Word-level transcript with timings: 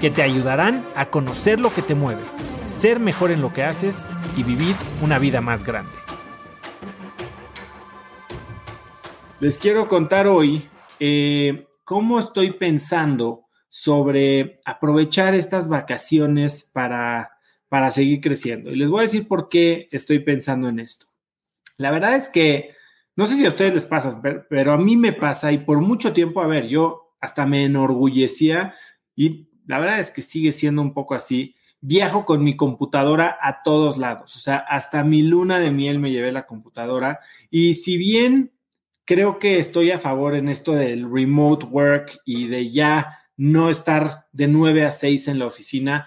que 0.00 0.10
te 0.10 0.22
ayudarán 0.22 0.84
a 0.94 1.06
conocer 1.06 1.60
lo 1.60 1.72
que 1.72 1.82
te 1.82 1.94
mueve, 1.94 2.22
ser 2.66 3.00
mejor 3.00 3.30
en 3.30 3.40
lo 3.40 3.52
que 3.52 3.62
haces 3.62 4.08
y 4.36 4.42
vivir 4.42 4.74
una 5.02 5.18
vida 5.18 5.40
más 5.40 5.64
grande. 5.64 5.92
Les 9.40 9.58
quiero 9.58 9.88
contar 9.88 10.26
hoy 10.26 10.68
eh, 10.98 11.66
cómo 11.84 12.18
estoy 12.18 12.52
pensando 12.52 13.44
sobre 13.68 14.60
aprovechar 14.64 15.34
estas 15.34 15.68
vacaciones 15.68 16.64
para, 16.64 17.38
para 17.68 17.90
seguir 17.90 18.20
creciendo. 18.20 18.70
Y 18.72 18.76
les 18.76 18.88
voy 18.88 19.00
a 19.00 19.02
decir 19.02 19.28
por 19.28 19.48
qué 19.48 19.88
estoy 19.90 20.20
pensando 20.20 20.68
en 20.68 20.80
esto. 20.80 21.06
La 21.76 21.90
verdad 21.90 22.16
es 22.16 22.28
que, 22.28 22.74
no 23.14 23.26
sé 23.26 23.36
si 23.36 23.44
a 23.44 23.50
ustedes 23.50 23.74
les 23.74 23.84
pasa, 23.84 24.20
pero 24.48 24.72
a 24.72 24.78
mí 24.78 24.96
me 24.96 25.12
pasa 25.12 25.52
y 25.52 25.58
por 25.58 25.80
mucho 25.80 26.12
tiempo, 26.12 26.40
a 26.40 26.46
ver, 26.46 26.68
yo 26.68 27.14
hasta 27.20 27.44
me 27.44 27.64
enorgullecía 27.64 28.74
y 29.14 29.50
la 29.66 29.78
verdad 29.78 30.00
es 30.00 30.10
que 30.10 30.22
sigue 30.22 30.52
siendo 30.52 30.82
un 30.82 30.94
poco 30.94 31.14
así. 31.14 31.54
Viajo 31.80 32.24
con 32.24 32.42
mi 32.42 32.56
computadora 32.56 33.38
a 33.40 33.62
todos 33.62 33.98
lados, 33.98 34.34
o 34.34 34.38
sea, 34.38 34.56
hasta 34.56 35.04
mi 35.04 35.22
luna 35.22 35.58
de 35.58 35.70
miel 35.70 35.98
me 35.98 36.10
llevé 36.10 36.32
la 36.32 36.46
computadora 36.46 37.20
y 37.50 37.74
si 37.74 37.98
bien 37.98 38.52
creo 39.04 39.38
que 39.38 39.58
estoy 39.58 39.90
a 39.90 39.98
favor 39.98 40.34
en 40.34 40.48
esto 40.48 40.72
del 40.72 41.10
remote 41.10 41.66
work 41.66 42.18
y 42.24 42.48
de 42.48 42.70
ya 42.70 43.18
no 43.36 43.70
estar 43.70 44.26
de 44.32 44.48
9 44.48 44.84
a 44.84 44.90
6 44.90 45.28
en 45.28 45.38
la 45.38 45.46
oficina, 45.46 46.06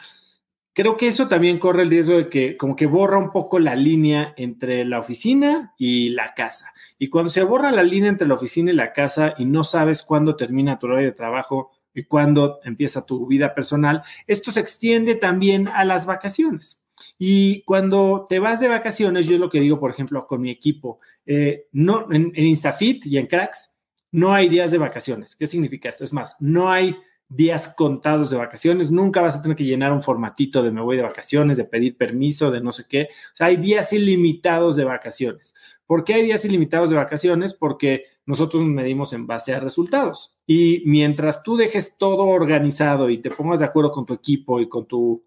creo 0.73 0.97
que 0.97 1.08
eso 1.08 1.28
también 1.28 1.59
corre 1.59 1.84
el 1.84 1.89
riesgo 1.89 2.17
de 2.17 2.30
que 2.30 2.58
como 2.58 2.75
que 2.75 2.88
borra 2.88 3.17
un 3.17 3.31
poco 3.31 3.59
la 3.59 3.75
línea 3.75 4.34
entre 4.38 4.86
la 4.86 5.00
oficina 5.00 5.73
y 5.78 6.09
la 6.09 6.34
casa. 6.34 6.73
Y 6.97 7.09
cuando 7.09 7.31
se 7.31 7.44
borra 7.44 7.72
la 7.72 7.84
línea 7.84 8.09
entre 8.09 8.28
la 8.28 8.34
oficina 8.34 8.72
y 8.72 8.75
la 8.75 8.91
casa 8.91 9.36
y 9.38 9.45
no 9.45 9.64
sabes 9.64 10.03
cuándo 10.03 10.36
termina 10.36 10.80
tu 10.80 10.88
horario 10.88 11.08
de 11.08 11.16
trabajo 11.16 11.72
y 12.00 12.05
cuándo 12.05 12.59
empieza 12.64 13.05
tu 13.05 13.28
vida 13.28 13.53
personal, 13.53 14.03
esto 14.28 14.52
se 14.52 14.59
extiende 14.59 15.16
también 15.16 15.67
a 15.67 15.86
las 15.86 16.06
vacaciones. 16.06 16.83
Y 17.17 17.64
cuando 17.64 18.25
te 18.30 18.39
vas 18.39 18.59
de 18.59 18.67
vacaciones, 18.67 19.28
yo 19.28 19.36
es 19.36 19.39
lo 19.39 19.50
que 19.50 19.59
digo, 19.59 19.80
por 19.80 19.91
ejemplo, 19.91 20.28
con 20.28 20.41
mi 20.41 20.50
equipo, 20.50 21.00
eh, 21.25 21.67
no, 21.72 22.11
en, 22.11 22.31
en 22.36 22.45
Instafit 22.45 23.06
y 23.06 23.17
en 23.17 23.28
Cracks, 23.28 23.75
no 24.11 24.33
hay 24.33 24.50
días 24.50 24.72
de 24.72 24.78
vacaciones. 24.78 25.36
¿Qué 25.36 25.47
significa 25.47 25.89
esto? 25.89 26.03
Es 26.03 26.14
más, 26.14 26.36
no 26.39 26.72
hay 26.72 26.95
días 27.30 27.75
contados 27.78 28.31
de 28.31 28.38
vacaciones, 28.38 28.89
nunca 28.89 29.22
vas 29.22 29.36
a 29.36 29.41
tener 29.41 29.56
que 29.56 29.63
llenar 29.63 29.94
un 29.94 30.02
formatito 30.02 30.63
de 30.63 30.72
me 30.72 30.81
voy 30.81 30.97
de 30.97 31.03
vacaciones, 31.03 31.58
de 31.58 31.66
pedir 31.66 31.95
permiso, 31.95 32.50
de 32.50 32.59
no 32.59 32.72
sé 32.72 32.86
qué. 32.89 33.09
O 33.34 33.38
sea, 33.38 33.47
hay 33.47 33.58
días 33.58 33.94
ilimitados 33.94 34.75
de 34.75 34.84
vacaciones. 34.84 35.53
¿Por 35.86 36.03
qué 36.03 36.16
hay 36.16 36.23
días 36.23 36.44
ilimitados 36.45 36.89
de 36.89 36.95
vacaciones? 36.95 37.53
Porque 37.53 38.06
nosotros 38.30 38.61
nos 38.61 38.72
medimos 38.72 39.11
en 39.13 39.25
base 39.25 39.55
a 39.55 39.59
resultados. 39.59 40.38
Y 40.45 40.83
mientras 40.85 41.41
tú 41.41 41.58
dejes 41.58 41.97
todo 41.97 42.25
organizado 42.25 43.09
y 43.09 43.17
te 43.17 43.31
pongas 43.31 43.58
de 43.58 43.66
acuerdo 43.66 43.91
con 43.91 44.05
tu 44.05 44.13
equipo 44.13 44.59
y 44.59 44.69
con 44.69 44.85
tu 44.85 45.25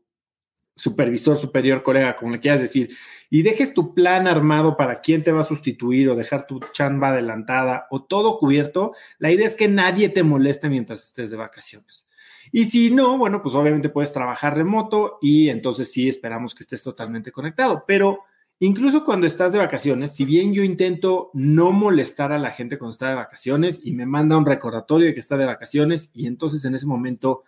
supervisor, 0.76 1.36
superior, 1.36 1.82
colega, 1.82 2.14
como 2.14 2.30
le 2.30 2.38
quieras 2.38 2.60
decir, 2.60 2.96
y 3.28 3.42
dejes 3.42 3.74
tu 3.74 3.92
plan 3.92 4.28
armado 4.28 4.76
para 4.76 5.00
quién 5.00 5.24
te 5.24 5.32
va 5.32 5.40
a 5.40 5.42
sustituir 5.42 6.10
o 6.10 6.14
dejar 6.14 6.46
tu 6.46 6.60
chamba 6.72 7.08
adelantada 7.08 7.88
o 7.90 8.04
todo 8.04 8.38
cubierto, 8.38 8.94
la 9.18 9.32
idea 9.32 9.48
es 9.48 9.56
que 9.56 9.66
nadie 9.66 10.08
te 10.08 10.22
moleste 10.22 10.68
mientras 10.68 11.02
estés 11.02 11.32
de 11.32 11.36
vacaciones. 11.36 12.08
Y 12.52 12.66
si 12.66 12.92
no, 12.92 13.18
bueno, 13.18 13.42
pues 13.42 13.56
obviamente 13.56 13.88
puedes 13.88 14.12
trabajar 14.12 14.56
remoto 14.56 15.18
y 15.20 15.48
entonces 15.48 15.90
sí 15.90 16.08
esperamos 16.08 16.54
que 16.54 16.62
estés 16.62 16.84
totalmente 16.84 17.32
conectado. 17.32 17.82
Pero 17.84 18.20
incluso 18.66 19.04
cuando 19.04 19.26
estás 19.26 19.52
de 19.52 19.58
vacaciones, 19.58 20.14
si 20.14 20.24
bien 20.24 20.54
yo 20.54 20.62
intento 20.62 21.30
no 21.34 21.72
molestar 21.72 22.32
a 22.32 22.38
la 22.38 22.52
gente 22.52 22.78
cuando 22.78 22.92
está 22.92 23.08
de 23.08 23.16
vacaciones 23.16 23.80
y 23.82 23.92
me 23.92 24.06
manda 24.06 24.36
un 24.36 24.46
recordatorio 24.46 25.08
de 25.08 25.14
que 25.14 25.20
está 25.20 25.36
de 25.36 25.46
vacaciones 25.46 26.10
y 26.14 26.26
entonces 26.26 26.64
en 26.64 26.74
ese 26.74 26.86
momento 26.86 27.42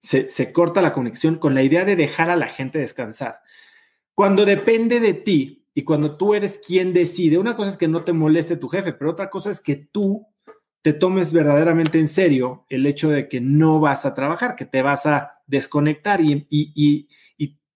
se, 0.00 0.52
corta 0.52 0.82
la 0.82 0.92
conexión 0.92 1.36
con 1.36 1.54
la 1.54 1.62
idea 1.62 1.84
de 1.84 1.96
dejar 1.96 2.30
a 2.30 2.36
la 2.36 2.46
gente 2.46 2.78
descansar. 2.78 3.40
Cuando 4.14 4.44
depende 4.44 5.00
de 5.00 5.14
ti 5.14 5.66
y 5.74 5.82
cuando 5.82 6.16
tú 6.16 6.34
eres 6.34 6.58
quien 6.58 6.92
decide, 6.92 7.38
una 7.38 7.56
cosa 7.56 7.70
es 7.70 7.76
que 7.76 7.88
no 7.88 8.04
te 8.04 8.12
moleste 8.12 8.56
tu 8.56 8.68
jefe, 8.68 8.92
pero 8.92 9.10
otra 9.10 9.30
cosa 9.30 9.50
es 9.50 9.60
que 9.60 9.76
tú 9.76 10.26
te 10.82 10.92
tomes 10.92 11.32
verdaderamente 11.32 11.98
en 11.98 12.08
serio 12.08 12.66
el 12.68 12.86
hecho 12.86 13.08
de 13.10 13.28
que 13.28 13.40
no 13.40 13.80
vas 13.80 14.04
a 14.04 14.14
trabajar, 14.14 14.56
que 14.56 14.64
te 14.64 14.82
vas 14.82 15.06
a 15.06 15.40
desconectar 15.46 16.20
y, 16.20 17.08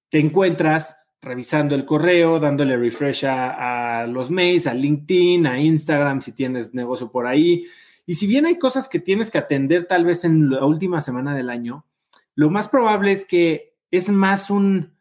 te 0.08 0.20
encuentras 0.20 1.00
revisando 1.22 1.74
el 1.74 1.84
correo, 1.84 2.38
dándole 2.38 2.76
refresh 2.76 3.24
a, 3.26 4.06
los 4.06 4.30
mails, 4.30 4.66
a 4.66 4.74
LinkedIn, 4.74 5.46
a 5.46 5.60
Instagram, 5.60 6.20
si 6.20 6.32
tienes 6.32 6.74
negocio 6.74 7.10
por 7.10 7.26
ahí. 7.26 7.66
Y 8.06 8.14
si 8.14 8.26
bien 8.26 8.46
hay 8.46 8.58
cosas 8.58 8.88
que 8.88 9.00
tienes 9.00 9.30
que 9.30 9.38
atender 9.38 9.86
tal 9.86 10.04
vez 10.04 10.24
en 10.24 10.50
la 10.50 10.64
última 10.64 11.00
semana 11.00 11.34
del 11.34 11.50
año, 11.50 11.84
lo 12.34 12.50
más 12.50 12.68
probable 12.68 13.12
es 13.12 13.24
que 13.24 13.74
es 13.90 14.10
más 14.10 14.50
un, 14.50 14.94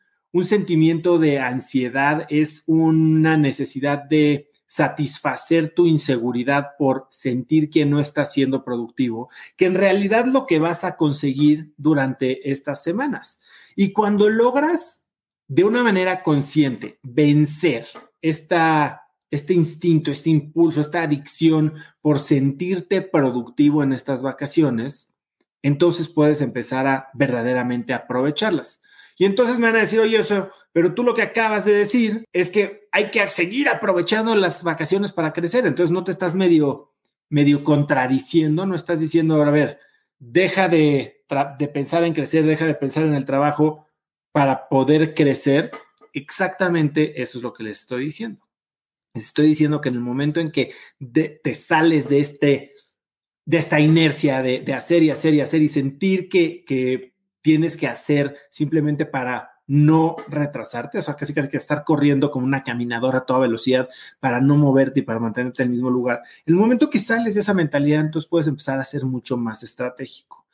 sentimiento 0.44 1.18
de 1.18 1.40
ansiedad, 1.40 2.26
es 2.30 2.64
una 2.68 3.38
necesidad 3.38 4.04
de 4.04 4.50
satisfacer 4.66 5.74
tu 5.74 5.86
inseguridad 5.86 6.72
por 6.78 7.08
sentir 7.10 7.70
que 7.70 7.86
no 7.86 8.02
estás 8.02 8.34
siendo 8.34 8.66
productivo, 8.66 9.30
que 9.56 9.66
en 9.66 9.76
realidad 9.76 10.26
lo 10.26 10.46
que 10.46 10.60
vas 10.60 10.84
a 10.84 10.98
conseguir 10.98 11.74
durante 11.78 12.52
estas 12.52 12.84
semanas. 12.84 13.40
Y 13.78 13.94
cuando 13.94 14.30
logras 14.30 15.05
de 15.48 15.64
una 15.64 15.84
manera 15.84 16.24
consciente 16.24 17.00
vencer 17.04 17.86
esta, 18.22 19.04
este 19.30 19.54
instinto, 19.54 20.12
este 20.12 20.30
impulso, 20.30 20.82
esta 20.82 21.04
adicción 21.04 21.74
por 22.02 22.20
sentirte 22.20 23.02
productivo 23.02 23.84
en 23.84 23.94
estas 23.94 24.22
vacaciones, 24.24 25.14
entonces 25.62 26.10
puedes 26.10 26.42
empezar 26.42 26.88
a 26.88 27.10
verdaderamente 27.14 27.94
aprovecharlas. 27.94 28.82
Y 29.18 29.26
entonces 29.26 29.58
me 29.58 29.68
van 29.68 29.78
a 29.78 29.82
decir, 29.82 30.00
oye, 30.00 30.18
eso, 30.18 30.50
pero 30.74 30.94
tú 30.94 31.04
lo 31.04 31.14
que 31.14 31.22
acabas 31.22 31.66
de 31.66 31.74
decir 31.74 32.26
es 32.34 32.50
que 32.50 32.88
hay 32.92 33.12
que 33.12 33.28
seguir 33.30 33.70
aprovechando 33.70 34.36
las 34.36 34.64
vacaciones 34.64 35.14
para 35.14 35.32
crecer. 35.32 35.66
Entonces 35.66 35.92
no 35.92 36.04
te 36.04 36.12
estás 36.12 36.36
medio, 36.36 36.92
medio 37.30 37.64
contradiciendo, 37.64 38.66
no 38.66 38.76
estás 38.76 39.00
diciendo, 39.00 39.42
a 39.42 39.52
ver, 39.52 39.80
deja 40.20 40.68
de, 40.68 41.24
de 41.58 41.68
pensar 41.68 42.04
en 42.04 42.14
crecer, 42.14 42.46
deja 42.46 42.66
de 42.66 42.76
pensar 42.76 43.04
en 43.06 43.14
el 43.14 43.26
trabajo 43.26 43.85
para 44.36 44.68
poder 44.68 45.16
crecer. 45.16 45.72
Exactamente 46.12 47.22
eso 47.22 47.38
es 47.38 47.42
lo 47.42 47.54
que 47.54 47.64
les 47.64 47.80
estoy 47.80 48.04
diciendo. 48.04 48.46
Les 49.14 49.28
estoy 49.28 49.48
diciendo 49.48 49.80
que 49.80 49.88
en 49.88 49.96
el 49.96 50.02
momento 50.02 50.42
en 50.42 50.52
que 50.52 50.74
te 51.00 51.56
sales 51.56 52.10
de 52.10 52.20
este 52.20 52.74
de 53.46 53.58
esta 53.58 53.80
inercia 53.80 54.42
de, 54.42 54.74
hacer 54.74 55.04
y 55.04 55.10
hacer 55.10 55.36
y 55.36 55.40
hacer 55.40 55.62
y 55.62 55.70
sentir 55.70 56.28
que, 56.28 56.66
que 56.66 57.14
tienes 57.42 57.78
que 57.78 57.88
hacer 57.88 58.36
simplemente 58.50 59.06
para 59.06 59.52
no 59.68 60.18
retrasarte, 60.28 61.00
o 61.00 61.02
sea, 61.02 61.16
casi 61.16 61.34
casi 61.34 61.48
que 61.48 61.56
estar 61.56 61.86
corriendo 61.86 62.30
como 62.30 62.46
una 62.46 62.64
caminadora 62.64 63.20
a 63.20 63.26
toda 63.26 63.40
velocidad 63.40 63.88
para 64.20 64.42
no 64.42 64.58
moverte 64.58 65.00
y 65.00 65.04
para 65.04 65.22
mantenerte 65.22 65.64
en 65.64 65.70
el 65.70 65.76
mismo 65.76 65.90
lugar. 65.90 66.24
En 66.46 66.56
el 66.56 66.60
momento 66.60 66.90
que 66.90 67.00
sales 67.00 67.36
de 67.36 67.40
esa 67.40 67.54
mentalidad, 67.54 68.02
entonces 68.02 68.28
puedes 68.28 68.48
empezar 68.48 68.80
a 68.80 68.84
ser 68.84 69.06
mucho 69.06 69.38
más 69.38 69.64
estratégico. 69.64 70.46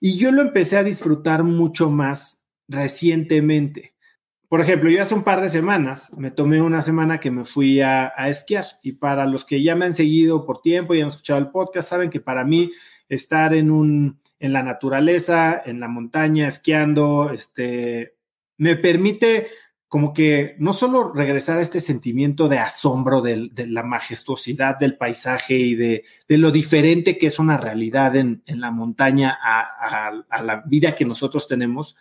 Y 0.00 0.18
yo 0.18 0.32
lo 0.32 0.42
empecé 0.42 0.76
a 0.76 0.82
disfrutar 0.82 1.44
mucho 1.44 1.88
más 1.88 2.37
recientemente. 2.68 3.94
Por 4.48 4.60
ejemplo, 4.60 4.88
yo 4.88 5.02
hace 5.02 5.14
un 5.14 5.24
par 5.24 5.40
de 5.40 5.50
semanas 5.50 6.12
me 6.16 6.30
tomé 6.30 6.60
una 6.62 6.80
semana 6.80 7.20
que 7.20 7.30
me 7.30 7.44
fui 7.44 7.80
a, 7.80 8.08
esquiar 8.28 8.64
y 8.82 8.92
para 8.92 9.26
los 9.26 9.44
que 9.44 9.62
ya 9.62 9.74
me 9.74 9.84
han 9.84 9.94
seguido 9.94 10.46
por 10.46 10.62
tiempo 10.62 10.94
y 10.94 11.00
han 11.00 11.08
escuchado 11.08 11.38
el 11.38 11.50
podcast, 11.50 11.88
saben 11.88 12.08
que 12.08 12.20
para 12.20 12.44
mí 12.44 12.70
estar 13.08 13.54
en 13.54 13.70
un 13.70 14.20
en 14.40 14.52
la 14.52 14.62
naturaleza, 14.62 15.60
en 15.66 15.80
la 15.80 15.88
montaña, 15.88 16.46
esquiando, 16.46 17.30
este, 17.32 18.14
me 18.56 18.76
permite 18.76 19.48
como 19.88 20.12
que 20.12 20.54
no 20.58 20.74
solo 20.74 21.12
regresar 21.14 21.58
a 21.58 21.62
este 21.62 21.80
sentimiento 21.80 22.46
de 22.46 22.58
asombro 22.58 23.22
de, 23.22 23.50
la 23.68 23.82
majestuosidad 23.82 24.78
del 24.78 24.96
paisaje 24.96 25.54
y 25.54 25.74
de, 25.74 26.04
lo 26.28 26.50
diferente 26.50 27.16
que 27.16 27.28
es 27.28 27.38
una 27.38 27.56
realidad 27.56 28.14
en, 28.16 28.42
la 28.46 28.70
montaña 28.70 29.38
a, 29.42 30.42
la 30.42 30.62
vida 30.66 30.94
que 30.94 31.06
nosotros 31.06 31.48
tenemos, 31.48 31.96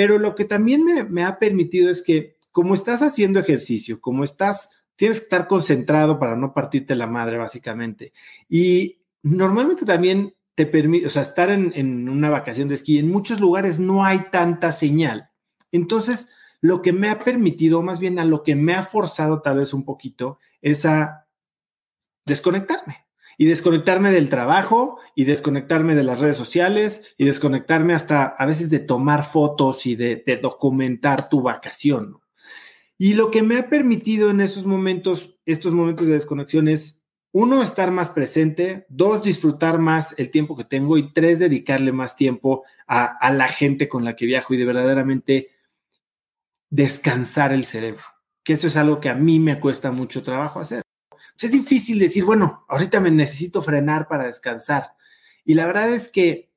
pero 0.00 0.18
lo 0.18 0.34
que 0.34 0.46
también 0.46 0.82
me, 1.10 1.24
ha 1.24 1.38
permitido 1.38 1.90
es 1.90 2.02
que 2.02 2.38
como 2.52 2.72
estás 2.72 3.02
haciendo 3.02 3.38
ejercicio, 3.38 4.00
como 4.00 4.24
estás, 4.24 4.70
tienes 4.96 5.18
que 5.18 5.24
estar 5.24 5.46
concentrado 5.46 6.18
para 6.18 6.36
no 6.36 6.54
partirte 6.54 6.96
la 6.96 7.06
madre, 7.06 7.36
básicamente. 7.36 8.14
Y 8.48 9.02
normalmente 9.22 9.84
también 9.84 10.34
te 10.54 10.64
permite, 10.64 11.06
o 11.06 11.10
sea, 11.10 11.20
estar 11.20 11.50
en, 11.50 11.74
en 11.76 12.08
una 12.08 12.30
vacación 12.30 12.66
de 12.68 12.76
esquí, 12.76 12.96
en 12.96 13.10
muchos 13.10 13.40
lugares 13.40 13.78
no 13.78 14.02
hay 14.02 14.30
tanta 14.32 14.72
señal. 14.72 15.32
Entonces, 15.70 16.30
lo 16.62 16.80
que 16.80 16.94
me 16.94 17.10
ha 17.10 17.22
permitido, 17.22 17.82
más 17.82 17.98
bien 17.98 18.18
a 18.18 18.24
lo 18.24 18.42
que 18.42 18.56
me 18.56 18.72
ha 18.72 18.84
forzado 18.84 19.42
tal 19.42 19.58
vez 19.58 19.74
un 19.74 19.84
poquito, 19.84 20.38
es 20.62 20.86
a 20.86 21.26
desconectarme 22.24 23.04
y 23.38 23.46
desconectarme 23.46 24.10
del 24.10 24.28
trabajo 24.28 24.98
y 25.14 25.24
desconectarme 25.24 25.94
de 25.94 26.02
las 26.02 26.20
redes 26.20 26.36
sociales 26.36 27.14
y 27.16 27.24
desconectarme 27.24 27.94
hasta 27.94 28.24
a 28.26 28.46
veces 28.46 28.70
de 28.70 28.80
tomar 28.80 29.24
fotos 29.24 29.86
y 29.86 29.96
de, 29.96 30.38
documentar 30.42 31.28
tu 31.28 31.42
vacación. 31.42 32.18
Y 32.98 33.14
lo 33.14 33.30
que 33.30 33.42
me 33.42 33.56
ha 33.56 33.68
permitido 33.70 34.30
en 34.30 34.40
esos 34.40 34.66
momentos, 34.66 35.40
estos 35.46 35.72
momentos 35.72 36.06
de 36.06 36.14
desconexión 36.14 36.68
es, 36.68 37.02
uno, 37.32 37.62
estar 37.62 37.92
más 37.92 38.10
presente, 38.10 38.86
dos, 38.88 39.22
disfrutar 39.22 39.78
más 39.78 40.14
el 40.18 40.30
tiempo 40.30 40.56
que 40.56 40.64
tengo 40.64 40.98
y 40.98 41.12
tres, 41.12 41.38
dedicarle 41.38 41.92
más 41.92 42.16
tiempo 42.16 42.64
a, 42.88 43.04
a 43.04 43.32
la 43.32 43.46
gente 43.46 43.88
con 43.88 44.04
la 44.04 44.16
que 44.16 44.26
viajo 44.26 44.52
y 44.52 44.56
de 44.56 44.64
verdaderamente 44.64 45.48
descansar 46.70 47.52
el 47.52 47.64
cerebro, 47.64 48.04
que 48.42 48.54
eso 48.54 48.66
es 48.66 48.76
algo 48.76 49.00
que 49.00 49.08
a 49.08 49.14
mí 49.14 49.38
me 49.38 49.60
cuesta 49.60 49.90
mucho 49.90 50.22
trabajo 50.22 50.60
hacer. 50.60 50.82
Es 51.46 51.52
difícil 51.52 51.98
decir, 51.98 52.24
bueno, 52.24 52.64
ahorita 52.68 53.00
me 53.00 53.10
necesito 53.10 53.62
frenar 53.62 54.08
para 54.08 54.26
descansar. 54.26 54.94
Y 55.44 55.54
la 55.54 55.66
verdad 55.66 55.90
es 55.90 56.08
que 56.08 56.50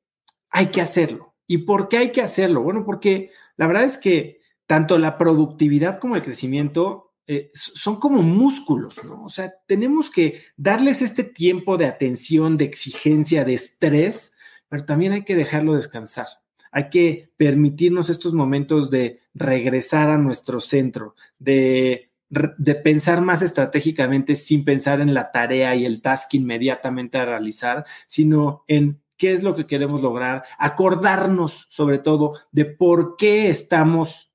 hay 0.50 0.68
que 0.68 0.82
hacerlo. 0.82 1.36
¿Y 1.48 1.60
por 1.60 1.90
qué 1.90 1.98
hay 1.98 2.12
que 2.12 2.22
hacerlo? 2.22 2.62
Bueno, 2.62 2.86
porque 2.86 3.32
la 3.58 3.68
verdad 3.68 3.84
es 3.84 3.98
que 3.98 4.42
tanto 4.68 4.98
la 4.98 5.18
productividad 5.18 6.00
como 6.00 6.16
el 6.16 6.24
crecimiento 6.24 7.14
eh, 7.28 7.52
son 7.54 8.00
como 8.00 8.22
músculos, 8.22 9.04
¿no? 9.06 9.24
O 9.24 9.30
sea, 9.30 9.54
tenemos 9.66 10.10
que 10.10 10.42
darles 10.58 11.02
este 11.02 11.24
tiempo 11.24 11.78
de 11.78 11.86
atención, 11.86 12.58
de 12.58 12.66
exigencia, 12.66 13.46
de 13.46 13.54
estrés, 13.54 14.34
pero 14.68 14.86
también 14.86 15.14
hay 15.14 15.24
que 15.24 15.36
dejarlo 15.36 15.76
descansar. 15.76 16.28
Hay 16.72 16.90
que 16.90 17.32
permitirnos 17.38 18.10
estos 18.10 18.34
momentos 18.34 18.90
de 18.90 19.22
regresar 19.34 20.10
a 20.10 20.18
nuestro 20.18 20.60
centro, 20.60 21.16
de, 21.40 22.12
de 22.58 22.76
pensar 22.76 23.22
más 23.22 23.42
estratégicamente 23.42 24.36
sin 24.36 24.66
pensar 24.66 25.02
en 25.02 25.14
la 25.14 25.32
tarea 25.32 25.76
y 25.76 25.86
el 25.86 26.02
task 26.02 26.34
inmediatamente 26.34 27.18
a 27.18 27.26
realizar, 27.26 27.86
sino 28.08 28.64
en 28.68 29.02
qué 29.18 29.34
es 29.34 29.44
lo 29.44 29.56
que 29.56 29.68
queremos 29.68 30.02
lograr, 30.02 30.44
acordarnos 30.58 31.68
sobre 31.70 32.00
todo 32.00 32.40
de 32.52 32.66
por 32.66 33.16
qué 33.16 33.50
estamos 33.50 34.32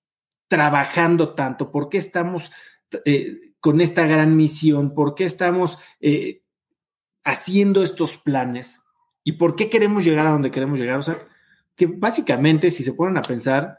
trabajando 0.48 1.34
tanto, 1.34 1.70
por 1.70 1.88
qué 1.88 1.98
estamos 1.98 2.50
eh, 3.04 3.52
con 3.60 3.80
esta 3.80 4.06
gran 4.06 4.36
misión, 4.36 4.94
por 4.94 5.14
qué 5.14 5.24
estamos 5.24 5.78
eh, 6.00 6.42
haciendo 7.24 7.82
estos 7.82 8.16
planes 8.16 8.80
y 9.24 9.32
por 9.32 9.56
qué 9.56 9.68
queremos 9.68 10.04
llegar 10.04 10.26
a 10.26 10.30
donde 10.30 10.50
queremos 10.50 10.78
llegar. 10.78 10.98
O 10.98 11.02
sea, 11.02 11.18
que 11.74 11.86
básicamente, 11.86 12.70
si 12.70 12.82
se 12.82 12.92
ponen 12.92 13.16
a 13.16 13.22
pensar, 13.22 13.78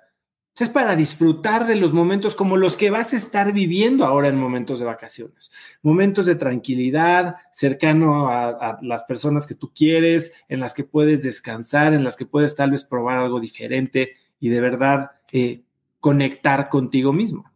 es 0.63 0.69
para 0.69 0.95
disfrutar 0.95 1.67
de 1.67 1.75
los 1.75 1.93
momentos 1.93 2.35
como 2.35 2.57
los 2.57 2.75
que 2.77 2.89
vas 2.89 3.13
a 3.13 3.17
estar 3.17 3.53
viviendo 3.53 4.05
ahora 4.05 4.29
en 4.29 4.39
momentos 4.39 4.79
de 4.79 4.85
vacaciones. 4.85 5.51
Momentos 5.81 6.25
de 6.25 6.35
tranquilidad, 6.35 7.37
cercano 7.51 8.29
a, 8.29 8.77
las 8.81 9.03
personas 9.03 9.47
que 9.47 9.55
tú 9.55 9.71
quieres, 9.73 10.31
en 10.47 10.59
las 10.59 10.73
que 10.73 10.83
puedes 10.83 11.23
descansar, 11.23 11.93
en 11.93 12.03
las 12.03 12.15
que 12.15 12.25
puedes 12.25 12.55
tal 12.55 12.71
vez 12.71 12.83
probar 12.83 13.17
algo 13.17 13.39
diferente 13.39 14.17
y 14.39 14.49
de 14.49 14.61
verdad 14.61 15.11
eh, 15.31 15.63
conectar 15.99 16.69
contigo 16.69 17.13
mismo. 17.13 17.51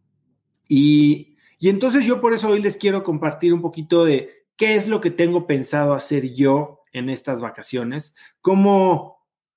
Y, 0.68 1.36
y 1.60 1.70
entonces 1.70 2.06
yo 2.06 2.22
por 2.22 2.34
eso 2.34 2.50
hoy 2.50 2.62
les 2.62 2.78
quiero 2.78 3.04
compartir 3.04 3.54
un 3.54 3.62
poquito 3.62 4.06
de 4.06 4.46
qué 4.56 4.76
es 4.76 4.88
lo 4.88 5.02
que 5.02 5.12
tengo 5.12 5.48
pensado 5.48 5.94
hacer 5.94 6.34
yo 6.34 6.84
en 6.94 7.10
estas 7.10 7.42
vacaciones, 7.42 8.16
cómo 8.40 9.13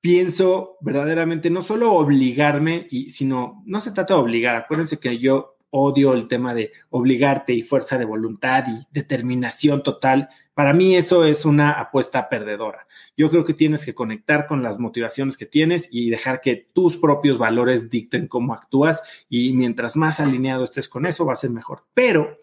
pienso 0.06 0.76
verdaderamente 0.82 1.50
no 1.50 1.62
solo 1.62 1.92
obligarme, 1.92 2.86
y, 2.92 3.10
sino, 3.10 3.64
no 3.66 3.80
se 3.80 3.90
trata 3.90 4.14
de 4.14 4.20
obligar, 4.20 4.54
acuérdense 4.54 5.00
que 5.00 5.18
yo 5.18 5.56
odio 5.70 6.12
el 6.12 6.28
tema 6.28 6.54
de 6.54 6.70
obligarte 6.90 7.52
y 7.54 7.62
fuerza 7.62 7.98
de 7.98 8.04
voluntad 8.04 8.66
y 8.68 8.86
determinación 8.92 9.82
total. 9.82 10.28
Para 10.54 10.74
mí 10.74 10.94
eso 10.94 11.24
es 11.24 11.44
una 11.44 11.72
apuesta 11.72 12.28
perdedora. 12.28 12.86
Yo 13.16 13.30
creo 13.30 13.44
que 13.44 13.52
tienes 13.52 13.84
que 13.84 13.96
conectar 13.96 14.46
con 14.46 14.62
las 14.62 14.78
motivaciones 14.78 15.36
que 15.36 15.44
tienes 15.44 15.88
y 15.90 16.08
dejar 16.08 16.40
que 16.40 16.54
tus 16.72 16.96
propios 16.96 17.36
valores 17.36 17.90
dicten 17.90 18.28
cómo 18.28 18.54
actúas 18.54 19.02
y 19.28 19.54
mientras 19.54 19.96
más 19.96 20.20
alineado 20.20 20.62
estés 20.62 20.88
con 20.88 21.04
eso 21.04 21.26
va 21.26 21.32
a 21.32 21.36
ser 21.36 21.50
mejor. 21.50 21.84
Pero, 21.94 22.38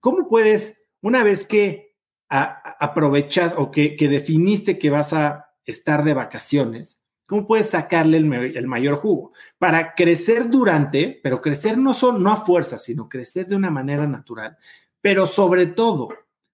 ¿cómo 0.00 0.28
puedes, 0.28 0.82
una 1.00 1.22
vez 1.24 1.46
que 1.46 1.94
aprovechas 2.28 3.54
o 3.56 3.70
que 3.70 3.96
definiste 3.98 4.78
que 4.78 4.90
vas 4.90 5.14
a 5.14 5.46
estar 5.68 6.02
de 6.02 6.14
vacaciones, 6.14 6.97
¿cómo 7.28 7.46
puedes 7.46 7.68
sacarle 7.70 8.16
el, 8.16 8.66
mayor 8.66 8.96
jugo? 8.96 9.32
Para 9.58 9.94
crecer 9.94 10.48
durante, 10.48 11.20
pero 11.22 11.42
crecer 11.42 11.76
no, 11.76 11.92
son, 11.92 12.22
no 12.22 12.32
a 12.32 12.36
fuerza, 12.38 12.78
sino 12.78 13.08
crecer 13.08 13.46
de 13.46 13.54
una 13.54 13.70
manera 13.70 14.06
natural, 14.06 14.56
pero 15.02 15.26
sobre 15.26 15.66
todo 15.66 16.08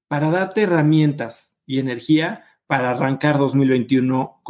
para 0.08 0.30
darte 0.30 0.62
herramientas 0.62 1.60
y 1.64 1.78
energía 1.78 2.44
para 2.66 2.90
arrancar 2.90 3.38
2021 3.38 4.42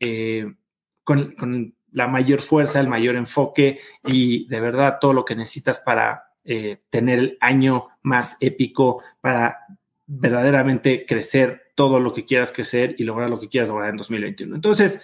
eh, 0.00 0.54
con, 1.02 1.74
la 1.92 2.06
mayor 2.08 2.42
fuerza, 2.42 2.80
el 2.80 2.88
mayor 2.88 3.16
enfoque 3.16 3.80
y 4.04 4.46
de 4.48 4.60
verdad 4.60 4.98
todo 5.00 5.12
lo 5.12 5.24
que 5.24 5.36
necesitas 5.36 5.80
para 5.80 6.32
eh, 6.44 6.82
tener 6.90 7.18
el 7.20 7.38
año 7.40 7.88
más 8.02 8.36
épico, 8.40 9.02
para 9.20 9.60
verdaderamente 10.06 11.06
crecer 11.06 11.62
todo 11.74 12.00
lo 12.00 12.12
que 12.12 12.26
quieras 12.26 12.52
crecer 12.52 12.96
y 12.98 13.04
lograr 13.04 13.30
lo 13.30 13.40
que 13.40 13.48
quieras 13.48 13.70
lograr 13.70 13.90
en 13.90 13.96
2021. 13.96 14.56
Entonces, 14.56 15.00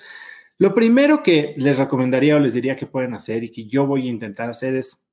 lo 0.60 0.74
primero 0.74 1.24
que 1.24 1.54
les 1.56 1.78
recomendaría 1.78 2.36
o 2.36 2.38
les 2.38 2.54
diría 2.54 2.76
que 2.76 2.86
pueden 2.86 3.14
hacer 3.14 3.42
y 3.42 3.50
que 3.50 3.66
yo 3.66 3.86
voy 3.86 4.06
a 4.06 4.10
intentar 4.10 4.48
hacer 4.48 4.76
es 4.76 5.04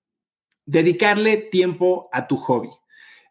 dedicarle 0.65 1.38
tiempo 1.38 2.09
a 2.11 2.27
tu 2.27 2.38
hobby. 2.38 2.69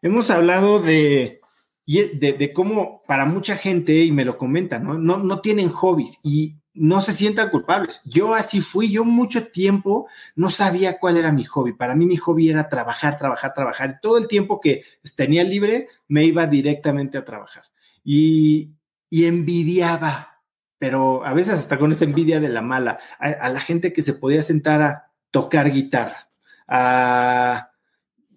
Hemos 0.01 0.29
hablado 0.29 0.79
de, 0.79 1.39
de, 1.85 2.51
cómo 2.53 3.03
para 3.07 3.25
mucha 3.25 3.55
gente, 3.55 4.03
y 4.03 4.11
me 4.11 4.25
lo 4.25 4.37
comentan, 4.37 4.83
¿no? 4.83 4.97
No, 4.97 5.17
no 5.17 5.39
tienen 5.39 5.69
hobbies 5.69 6.19
y 6.23 6.57
no 6.73 7.01
se 7.01 7.13
sientan 7.13 7.49
culpables. 7.49 8.01
Yo 8.03 8.33
así 8.33 8.59
fui, 8.59 8.91
yo 8.91 9.05
mucho 9.05 9.47
tiempo 9.47 10.07
no 10.35 10.49
sabía 10.49 10.99
cuál 10.99 11.17
era 11.17 11.31
mi 11.31 11.45
hobby. 11.45 11.73
Para 11.73 11.95
mí 11.95 12.05
mi 12.05 12.17
hobby 12.17 12.49
era 12.49 12.67
trabajar, 12.67 13.17
trabajar, 13.17 13.53
trabajar. 13.53 13.91
Y 13.91 14.01
todo 14.01 14.17
el 14.17 14.27
tiempo 14.27 14.59
que 14.59 14.83
tenía 15.15 15.43
libre 15.43 15.87
me 16.09 16.25
iba 16.25 16.45
directamente 16.45 17.17
a 17.17 17.25
trabajar 17.25 17.63
y, 18.03 18.71
envidiaba, 19.11 20.36
pero 20.79 21.25
a 21.25 21.33
veces 21.33 21.55
hasta 21.55 21.77
con 21.77 21.91
esta 21.91 22.05
envidia 22.05 22.39
de 22.39 22.49
la 22.49 22.61
mala, 22.61 22.99
a, 23.19 23.49
la 23.49 23.59
gente 23.59 23.93
que 23.93 24.01
se 24.01 24.13
podía 24.13 24.41
sentar 24.41 24.81
a 24.81 25.11
tocar 25.31 25.71
guitarra, 25.71 26.29
a 26.67 27.71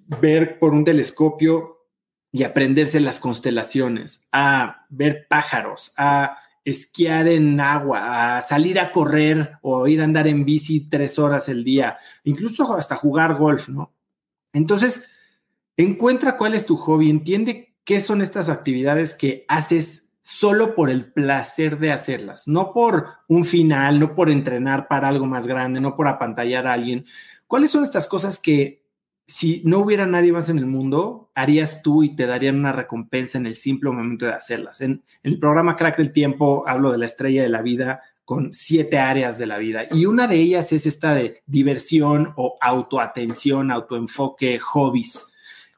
ver 0.06 0.58
por 0.58 0.72
un 0.72 0.84
telescopio 0.84 1.86
y 2.32 2.44
aprenderse 2.44 3.00
las 3.00 3.20
constelaciones, 3.20 4.28
a 4.32 4.86
ver 4.88 5.26
pájaros, 5.28 5.92
a 5.96 6.38
esquiar 6.64 7.28
en 7.28 7.60
agua, 7.60 8.38
a 8.38 8.42
salir 8.42 8.78
a 8.78 8.92
correr 8.92 9.58
o 9.62 9.86
ir 9.86 10.00
a 10.00 10.04
andar 10.04 10.26
en 10.26 10.44
bici 10.44 10.88
tres 10.88 11.18
horas 11.18 11.48
el 11.48 11.64
día, 11.64 11.98
incluso 12.24 12.74
hasta 12.74 12.96
jugar 12.96 13.34
golf, 13.36 13.68
¿no? 13.68 13.92
Entonces, 14.52 15.10
encuentra 15.76 16.36
cuál 16.36 16.54
es 16.54 16.66
tu 16.66 16.76
hobby, 16.76 17.10
entiende 17.10 17.74
qué 17.84 18.00
son 18.00 18.22
estas 18.22 18.48
actividades 18.48 19.14
que 19.14 19.44
haces 19.48 20.09
solo 20.22 20.74
por 20.74 20.90
el 20.90 21.12
placer 21.12 21.78
de 21.78 21.92
hacerlas, 21.92 22.46
no 22.46 22.72
por 22.72 23.08
un 23.28 23.44
final, 23.44 23.98
no 23.98 24.14
por 24.14 24.30
entrenar 24.30 24.88
para 24.88 25.08
algo 25.08 25.26
más 25.26 25.46
grande, 25.46 25.80
no 25.80 25.96
por 25.96 26.08
apantallar 26.08 26.66
a 26.66 26.74
alguien. 26.74 27.06
¿Cuáles 27.46 27.70
son 27.70 27.82
estas 27.82 28.06
cosas 28.06 28.38
que 28.38 28.84
si 29.26 29.62
no 29.64 29.78
hubiera 29.78 30.06
nadie 30.06 30.32
más 30.32 30.48
en 30.48 30.58
el 30.58 30.66
mundo, 30.66 31.30
harías 31.34 31.82
tú 31.82 32.02
y 32.02 32.16
te 32.16 32.26
darían 32.26 32.58
una 32.58 32.72
recompensa 32.72 33.38
en 33.38 33.46
el 33.46 33.54
simple 33.54 33.90
momento 33.90 34.26
de 34.26 34.32
hacerlas? 34.32 34.80
En, 34.80 35.04
el 35.22 35.38
programa 35.38 35.76
Crack 35.76 35.96
del 35.96 36.12
Tiempo 36.12 36.64
hablo 36.66 36.92
de 36.92 36.98
la 36.98 37.06
estrella 37.06 37.42
de 37.42 37.48
la 37.48 37.62
vida 37.62 38.02
con 38.24 38.52
siete 38.54 38.98
áreas 38.98 39.38
de 39.38 39.46
la 39.46 39.58
vida 39.58 39.86
y 39.90 40.06
una 40.06 40.28
de 40.28 40.36
ellas 40.36 40.72
es 40.72 40.86
esta 40.86 41.14
de 41.14 41.42
diversión 41.46 42.32
o 42.36 42.56
autoatención, 42.60 43.72
autoenfoque, 43.72 44.58
hobbies. 44.60 45.29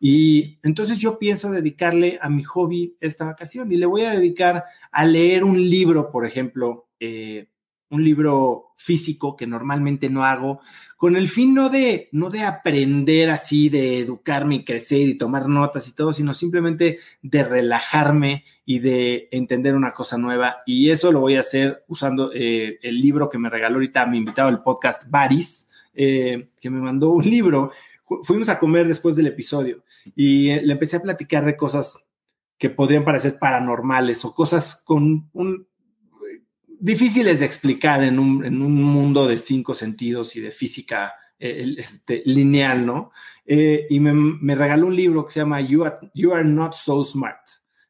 Y 0.04 0.59
entonces 0.64 0.99
yo 0.99 1.16
pienso 1.16 1.52
dedicarle 1.52 2.18
a 2.21 2.28
mi 2.28 2.42
hobby 2.42 2.97
esta 2.99 3.25
vacación 3.25 3.71
y 3.71 3.76
le 3.76 3.87
voy 3.87 4.02
a 4.02 4.11
dedicar 4.11 4.64
a 4.90 5.04
leer 5.06 5.44
un 5.44 5.56
libro, 5.56 6.11
por 6.11 6.26
ejemplo, 6.26 6.88
eh, 6.99 7.47
un 7.88 8.02
libro 8.02 8.73
físico 8.75 9.37
que 9.37 9.47
normalmente 9.47 10.11
no 10.11 10.25
hago, 10.25 10.59
con 10.97 11.14
el 11.14 11.28
fin 11.28 11.54
no 11.54 11.68
de, 11.68 12.09
no 12.11 12.30
de 12.30 12.42
aprender 12.42 13.30
así, 13.30 13.68
de 13.68 14.00
educarme 14.00 14.56
y 14.56 14.64
crecer 14.64 15.02
y 15.02 15.16
tomar 15.16 15.49
notas 15.49 15.87
y 15.87 15.94
todo, 15.94 16.12
sino 16.12 16.35
simplemente 16.35 16.99
de 17.23 17.44
relajarme 17.44 18.44
y 18.64 18.80
de 18.80 19.28
entender 19.30 19.76
una 19.76 19.92
cosa 19.92 20.18
nueva. 20.18 20.56
Y 20.66 20.90
eso 20.90 21.12
lo 21.12 21.21
voy 21.21 21.37
a 21.37 21.40
hacer 21.40 21.85
usando 21.87 22.32
eh, 22.35 22.80
el 22.82 23.00
libro 23.00 23.30
que 23.30 23.38
me 23.38 23.50
regaló 23.50 23.76
ahorita 23.76 24.04
mi 24.06 24.18
invitado 24.18 24.49
al 24.49 24.64
podcast, 24.64 25.09
Baris, 25.09 25.68
eh, 25.94 26.49
que 26.61 26.71
me 26.71 26.80
mandó 26.80 27.11
un 27.11 27.25
libro 27.25 27.71
fuimos 28.23 28.49
a 28.49 28.59
comer 28.59 28.87
después 28.87 29.16
del 29.16 29.26
episodio 29.26 29.85
y 30.14 30.50
eh, 30.50 30.62
le 30.62 30.73
empecé 30.73 30.97
a 30.97 31.02
platicar 31.02 31.45
de 31.45 31.57
cosas 31.57 31.99
que 32.59 32.71
podrían 32.71 33.04
parecer 33.04 33.38
paranormales 33.38 34.25
o 34.25 34.35
cosas 34.35 34.83
con 34.85 35.28
un, 35.33 35.66
difíciles 36.83 37.40
de 37.40 37.47
explicar 37.47 38.02
en 38.02 38.19
un, 38.19 38.83
mundo 38.83 39.28
de 39.28 39.37
cinco 39.37 39.75
sentidos 39.75 40.35
y 40.37 40.40
de 40.40 40.50
física 40.50 41.14
este, 41.38 42.23
lineal, 42.25 42.85
¿no? 42.85 43.12
Eh, 43.47 43.87
y 43.88 44.00
me, 44.00 44.54
regaló 44.54 44.88
un 44.88 44.97
libro 44.97 45.25
que 45.25 45.33
se 45.33 45.40
llama 45.40 45.61
You 45.61 45.85
Are, 45.85 45.97
you 46.14 46.33
Are 46.33 46.45
Not 46.45 46.75
So 46.75 47.04
Smart. 47.04 47.40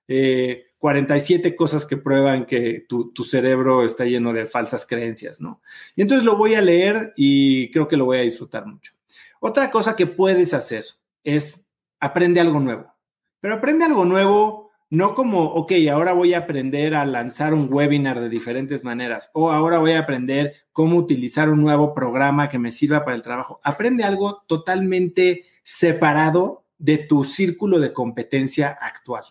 47 0.06 1.48
eh, 1.48 1.56
cosas 1.56 1.86
que 1.86 1.96
prueban 1.96 2.44
que 2.44 2.84
tu, 2.86 3.12
tu, 3.12 3.24
cerebro 3.24 3.82
está 3.82 4.04
lleno 4.04 4.32
de 4.32 4.46
falsas 4.46 4.84
creencias, 4.84 5.40
¿no? 5.40 5.62
Y 5.96 6.02
entonces 6.02 6.24
lo 6.24 6.36
voy 6.36 6.54
a 6.54 6.60
leer 6.60 7.14
y 7.16 7.70
creo 7.70 7.88
que 7.88 7.96
lo 7.96 8.04
voy 8.04 8.18
a 8.18 8.22
disfrutar 8.22 8.66
mucho. 8.66 8.92
Otra 9.40 9.70
cosa 9.70 9.96
que 9.96 10.06
puedes 10.06 10.54
hacer 10.54 10.84
es 11.24 11.66
aprende 12.00 12.40
algo 12.40 12.60
nuevo, 12.60 12.92
pero 13.40 13.54
aprende 13.54 13.84
algo 13.84 14.04
nuevo 14.04 14.72
no 14.92 15.14
como, 15.14 15.44
ok, 15.44 15.72
ahora 15.90 16.12
voy 16.12 16.34
a 16.34 16.40
aprender 16.40 16.94
a 16.94 17.06
lanzar 17.06 17.54
un 17.54 17.72
webinar 17.72 18.20
de 18.20 18.28
diferentes 18.28 18.84
maneras 18.84 19.30
o 19.32 19.50
ahora 19.50 19.78
voy 19.78 19.92
a 19.92 20.00
aprender 20.00 20.54
cómo 20.70 20.98
utilizar 20.98 21.48
un 21.48 21.62
nuevo 21.62 21.94
programa 21.94 22.50
que 22.50 22.58
me 22.58 22.70
sirva 22.70 23.02
para 23.02 23.16
el 23.16 23.22
trabajo. 23.22 23.58
Aprende 23.64 24.04
algo 24.04 24.42
totalmente 24.46 25.46
separado 25.62 26.66
de 26.76 26.98
tu 26.98 27.24
círculo 27.24 27.80
de 27.80 27.94
competencia 27.94 28.68
actual. 28.68 29.24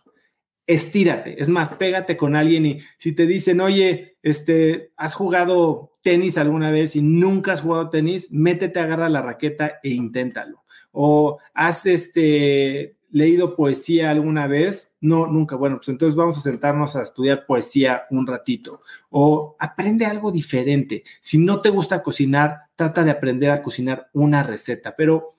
Estírate, 0.72 1.36
es 1.38 1.50
más, 1.50 1.74
pégate 1.74 2.16
con 2.16 2.34
alguien 2.34 2.66
y 2.66 2.80
si 2.98 3.12
te 3.12 3.26
dicen, 3.26 3.60
oye, 3.60 4.16
este, 4.24 4.94
has 4.96 5.14
jugado 5.14 5.98
tenis 6.02 6.38
alguna 6.38 6.72
vez 6.72 6.96
y 6.96 7.02
nunca 7.02 7.52
has 7.52 7.62
jugado 7.62 7.90
tenis, 7.90 8.32
métete, 8.32 8.80
agarra 8.80 9.10
la 9.10 9.22
raqueta 9.22 9.80
e 9.84 9.90
inténtalo. 9.90 10.64
O 10.94 11.40
haz 11.54 11.86
este, 11.88 12.96
leído 13.10 13.58
poesía 13.58 14.12
alguna 14.12 14.48
vez? 14.48 14.96
No, 15.02 15.28
nunca. 15.28 15.58
Bueno, 15.58 15.76
pues 15.76 15.90
entonces 15.90 16.16
vamos 16.16 16.38
a 16.38 16.42
sentarnos 16.42 16.96
a 16.96 17.02
estudiar 17.02 17.46
poesía 17.46 18.04
un 18.10 18.26
ratito 18.26 18.82
o 19.10 19.58
aprende 19.60 20.06
algo 20.06 20.32
diferente. 20.32 21.04
Si 21.20 21.38
no 21.38 21.60
te 21.60 21.70
gusta 21.70 22.02
cocinar, 22.02 22.62
trata 22.78 23.04
de 23.04 23.12
aprender 23.12 23.52
a 23.52 23.62
cocinar 23.62 24.10
una 24.14 24.42
receta, 24.44 24.96
pero 24.96 25.34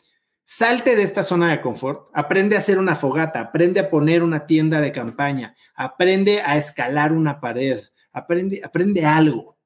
salte 0.44 0.96
de 0.96 1.02
esta 1.02 1.22
zona 1.22 1.50
de 1.50 1.60
confort, 1.60 2.10
aprende 2.12 2.56
a 2.56 2.58
hacer 2.58 2.78
una 2.78 2.96
fogata, 2.96 3.40
aprende 3.40 3.80
a 3.80 3.90
poner 3.90 4.22
una 4.22 4.46
tienda 4.46 4.80
de 4.80 4.92
campaña, 4.92 5.56
aprende 5.74 6.42
a 6.42 6.56
escalar 6.56 7.12
una 7.12 7.40
pared, 7.40 7.80
aprende, 8.12 8.60
aprende 8.64 9.04
algo. 9.04 9.58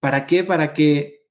¿Para 0.00 0.26
qué? 0.26 0.44
Para 0.44 0.72
que 0.72 1.26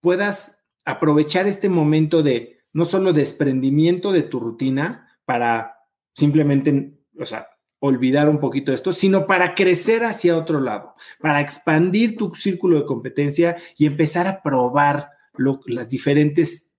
puedas 0.00 0.62
aprovechar 0.84 1.46
este 1.46 1.68
momento 1.68 2.22
de 2.22 2.60
no 2.72 2.84
solo 2.84 3.12
desprendimiento 3.12 4.12
de 4.12 4.22
tu 4.22 4.40
rutina, 4.40 5.08
para 5.24 5.76
simplemente, 6.14 6.98
o 7.18 7.26
sea, 7.26 7.48
olvidar 7.78 8.28
un 8.28 8.38
poquito 8.38 8.72
esto, 8.72 8.92
sino 8.92 9.26
para 9.26 9.54
crecer 9.54 10.04
hacia 10.04 10.36
otro 10.36 10.60
lado, 10.60 10.94
para 11.20 11.40
expandir 11.40 12.16
tu 12.16 12.34
círculo 12.34 12.78
de 12.78 12.86
competencia 12.86 13.56
y 13.76 13.86
empezar 13.86 14.26
a 14.26 14.42
probar 14.42 15.10
los 15.34 15.88
diferentes 15.88 16.71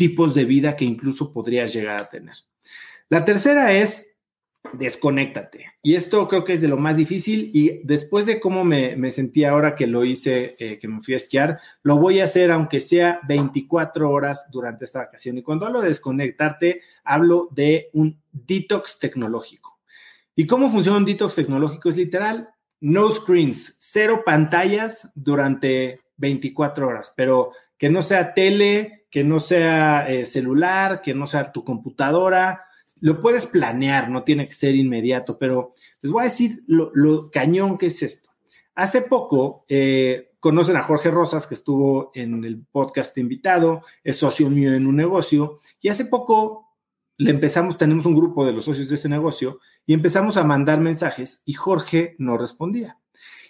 tipos 0.00 0.34
de 0.34 0.46
vida 0.46 0.76
que 0.76 0.86
incluso 0.86 1.30
podrías 1.30 1.74
llegar 1.74 2.00
a 2.00 2.08
tener. 2.08 2.34
La 3.10 3.22
tercera 3.26 3.74
es 3.74 4.16
desconéctate. 4.72 5.66
Y 5.82 5.94
esto 5.94 6.26
creo 6.26 6.42
que 6.42 6.54
es 6.54 6.62
de 6.62 6.68
lo 6.68 6.78
más 6.78 6.96
difícil 6.96 7.50
y 7.52 7.82
después 7.84 8.24
de 8.24 8.40
cómo 8.40 8.64
me, 8.64 9.12
sentí 9.12 9.44
ahora 9.44 9.76
que 9.76 9.86
lo 9.86 10.06
hice, 10.06 10.56
eh, 10.58 10.78
que 10.78 10.88
me 10.88 11.02
fui 11.02 11.12
a 11.12 11.18
esquiar, 11.18 11.60
lo 11.82 11.98
voy 11.98 12.20
a 12.20 12.24
hacer 12.24 12.50
aunque 12.50 12.80
sea 12.80 13.20
24 13.28 14.10
horas 14.10 14.46
durante 14.50 14.86
esta 14.86 15.00
vacación. 15.00 15.36
Y 15.36 15.42
cuando 15.42 15.66
hablo 15.66 15.82
de 15.82 15.88
desconectarte, 15.88 16.80
hablo 17.04 17.50
de 17.50 17.90
un 17.92 18.18
detox 18.32 18.98
tecnológico. 18.98 19.80
¿Y 20.34 20.46
cómo 20.46 20.70
funciona 20.70 20.96
un 20.96 21.04
detox 21.04 21.34
tecnológico? 21.34 21.90
Es 21.90 21.96
literal, 21.98 22.48
no 22.80 23.10
screens, 23.10 23.76
cero 23.78 24.22
pantallas 24.24 25.10
durante 25.14 26.00
24 26.16 26.88
horas, 26.88 27.12
pero 27.14 27.52
que 27.76 27.90
no 27.90 28.00
sea 28.00 28.32
tele, 28.32 28.99
que 29.10 29.24
no 29.24 29.40
sea 29.40 30.08
eh, 30.08 30.24
celular, 30.24 31.02
que 31.02 31.14
no 31.14 31.26
sea 31.26 31.50
tu 31.52 31.64
computadora, 31.64 32.64
lo 33.00 33.20
puedes 33.20 33.46
planear, 33.46 34.10
no 34.10 34.24
tiene 34.24 34.46
que 34.46 34.54
ser 34.54 34.74
inmediato, 34.76 35.38
pero 35.38 35.74
les 36.02 36.12
voy 36.12 36.22
a 36.22 36.24
decir 36.24 36.62
lo, 36.66 37.30
cañón 37.30 37.78
que 37.78 37.86
es 37.86 38.02
esto. 38.02 38.30
Hace 38.74 39.02
poco 39.02 39.64
eh, 39.68 40.32
conocen 40.38 40.76
a 40.76 40.82
Jorge 40.82 41.10
Rosas, 41.10 41.46
que 41.46 41.54
estuvo 41.54 42.12
en 42.14 42.44
el 42.44 42.64
podcast 42.64 43.16
invitado, 43.18 43.82
es 44.04 44.16
socio 44.16 44.48
mío 44.48 44.72
en 44.74 44.86
un 44.86 44.96
negocio, 44.96 45.58
y 45.80 45.88
hace 45.88 46.04
poco 46.04 46.68
le 47.16 47.30
empezamos, 47.30 47.76
tenemos 47.76 48.06
un 48.06 48.14
grupo 48.14 48.46
de 48.46 48.52
los 48.52 48.64
socios 48.64 48.88
de 48.88 48.94
ese 48.94 49.08
negocio, 49.08 49.60
y 49.86 49.92
empezamos 49.92 50.36
a 50.36 50.44
mandar 50.44 50.80
mensajes 50.80 51.42
y 51.44 51.54
Jorge 51.54 52.14
no 52.18 52.38
respondía. 52.38 52.98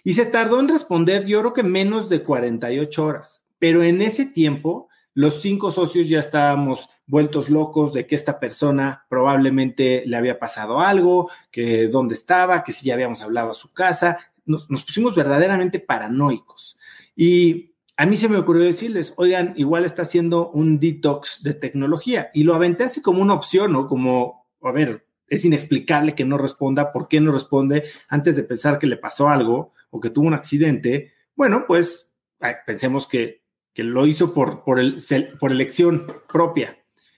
Y 0.03 0.13
se 0.13 0.25
tardó 0.25 0.59
en 0.59 0.67
responder, 0.67 1.25
yo 1.25 1.39
creo 1.41 1.53
que 1.53 1.63
menos 1.63 2.09
de 2.09 2.23
48 2.23 3.05
horas, 3.05 3.45
pero 3.59 3.83
en 3.83 4.01
ese 4.01 4.25
tiempo 4.25 4.89
los 5.13 5.41
cinco 5.41 5.71
socios 5.71 6.07
ya 6.07 6.19
estábamos 6.19 6.89
vueltos 7.05 7.49
locos 7.49 7.93
de 7.93 8.07
que 8.07 8.15
esta 8.15 8.39
persona 8.39 9.05
probablemente 9.09 10.03
le 10.05 10.15
había 10.15 10.39
pasado 10.39 10.79
algo, 10.79 11.29
que 11.51 11.87
dónde 11.89 12.15
estaba, 12.15 12.63
que 12.63 12.71
si 12.71 12.85
ya 12.85 12.93
habíamos 12.93 13.21
hablado 13.21 13.51
a 13.51 13.55
su 13.55 13.73
casa. 13.73 14.19
Nos, 14.45 14.65
pusimos 14.67 15.15
verdaderamente 15.15 15.79
paranoicos. 15.79 16.77
Y 17.15 17.73
a 17.97 18.05
mí 18.05 18.15
se 18.15 18.29
me 18.29 18.37
ocurrió 18.37 18.63
decirles, 18.63 19.13
oigan, 19.17 19.53
igual 19.57 19.83
está 19.83 20.03
haciendo 20.03 20.51
un 20.51 20.79
detox 20.79 21.43
de 21.43 21.53
tecnología. 21.53 22.31
Y 22.33 22.43
lo 22.43 22.55
aventé 22.55 22.85
así 22.85 23.01
como 23.01 23.21
una 23.21 23.33
opción, 23.33 23.73
¿no? 23.73 23.87
Como, 23.87 24.47
a 24.61 24.71
ver, 24.71 25.05
es 25.27 25.43
inexplicable 25.43 26.15
que 26.15 26.25
no 26.25 26.37
responda, 26.37 26.93
¿por 26.93 27.07
qué 27.07 27.19
no 27.19 27.31
responde 27.31 27.83
antes 28.07 28.37
de 28.37 28.43
pensar 28.43 28.79
que 28.79 28.87
le 28.87 28.97
pasó 28.97 29.29
algo 29.29 29.73
o 29.89 29.99
que 29.99 30.09
tuvo 30.09 30.27
un 30.27 30.33
accidente? 30.33 31.11
Bueno, 31.35 31.65
pues 31.67 32.11
pensemos 32.65 33.05
que 33.05 33.40
que 33.73 33.83
lo 33.83 34.05
hizo 34.05 34.33
por, 34.33 34.63
por, 34.63 34.79
el, 34.79 34.97
por 35.39 35.51
elección 35.51 36.07
propia. 36.31 36.77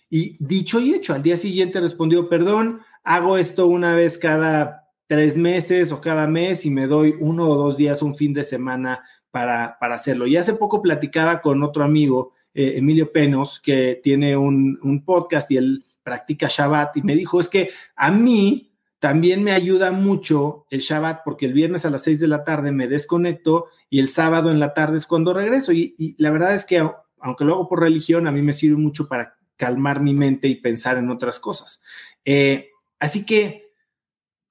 Y 0.10 0.38
dicho 0.40 0.80
y 0.80 0.94
hecho, 0.94 1.14
al 1.14 1.24
día 1.24 1.38
siguiente 1.38 1.80
respondió, 1.80 2.30
perdón, 2.30 2.82
hago 3.04 3.38
esto 3.38 3.68
una 3.68 3.96
vez 3.96 4.18
cada 4.18 4.90
tres 5.08 5.38
meses 5.38 5.92
o 5.92 6.02
cada 6.02 6.28
mes 6.28 6.66
y 6.66 6.70
me 6.70 6.88
doy 6.88 7.16
uno 7.20 7.48
o 7.50 7.56
dos 7.56 7.78
días, 7.78 8.02
un 8.02 8.16
fin 8.16 8.34
de 8.34 8.44
semana 8.44 9.04
para, 9.32 9.78
para 9.80 9.96
hacerlo. 9.96 10.28
Y 10.28 10.38
hace 10.38 10.54
poco 10.54 10.82
platicaba 10.82 11.42
con 11.42 11.64
otro 11.64 11.84
amigo, 11.84 12.34
eh, 12.54 12.74
Emilio 12.78 13.12
Penos, 13.12 13.60
que 13.60 14.00
tiene 14.04 14.38
un, 14.38 14.80
un 14.84 15.04
podcast 15.04 15.50
y 15.52 15.58
él 15.58 15.84
practica 16.04 16.48
Shabbat 16.50 16.98
y 16.98 17.02
me 17.02 17.16
dijo, 17.16 17.40
es 17.40 17.50
que 17.50 17.72
a 17.96 18.12
mí 18.12 18.73
también 19.04 19.44
me 19.44 19.52
ayuda 19.52 19.92
mucho 19.92 20.66
el 20.70 20.80
Shabbat 20.80 21.24
porque 21.26 21.46
el 21.46 21.52
viernes 21.52 21.84
a 21.84 21.90
las 21.90 22.04
6 22.04 22.22
de 22.22 22.30
la 22.30 22.46
tarde 22.46 22.72
me 22.72 22.88
desconecto 22.88 23.66
y 23.90 24.00
el 24.00 24.08
sábado 24.08 24.50
en 24.50 24.62
la 24.62 24.74
tarde 24.74 24.96
es 24.96 25.06
cuando 25.06 25.34
regreso. 25.34 25.74
Y, 25.74 26.16
la 26.20 26.32
verdad 26.32 26.56
es 26.56 26.64
que 26.64 26.90
aunque 27.20 27.44
lo 27.44 27.56
hago 27.56 27.68
por 27.68 27.82
religión, 27.82 28.28
a 28.28 28.32
mí 28.32 28.42
me 28.42 28.54
sirve 28.54 28.78
mucho 28.78 29.10
para 29.10 29.36
calmar 29.58 30.00
mi 30.00 30.14
mente 30.14 30.48
y 30.48 30.56
pensar 30.56 30.96
en 30.96 31.10
otras 31.10 31.38
cosas. 31.38 31.84
Eh, 32.24 32.70
así 32.98 33.26
que 33.26 33.74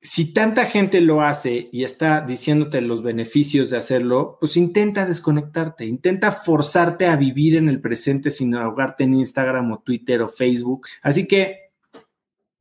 si 0.02 0.35
tanta 0.35 0.66
gente 0.66 1.00
lo 1.00 1.23
hace 1.23 1.71
y 1.73 1.85
está 1.85 2.21
diciéndote 2.21 2.82
los 2.82 3.02
beneficios 3.02 3.71
de 3.71 3.78
hacerlo, 3.78 4.37
pues 4.38 4.59
intenta 4.59 5.06
desconectarte, 5.06 5.87
intenta 5.87 6.30
forzarte 6.30 7.06
a 7.06 7.16
vivir 7.16 7.56
en 7.56 7.71
el 7.71 7.80
presente 7.80 8.30
sin 8.30 8.54
ahogarte 8.54 9.04
en 9.04 9.14
Instagram 9.14 9.73
o 9.73 9.78
Twitter 9.78 10.21
o 10.21 10.28
Facebook. 10.28 10.88
Así 11.00 11.26
que 11.26 11.62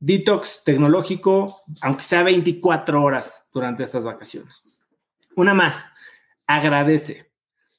detox 0.02 0.62
tecnológico, 0.64 1.62
aunque 1.80 2.02
sea 2.02 2.24
24 2.24 3.02
horas 3.02 3.46
durante 3.54 3.84
estas 3.84 4.04
vacaciones. 4.04 4.64
Una 5.36 5.54
más, 5.54 5.90
agradece. 6.44 7.30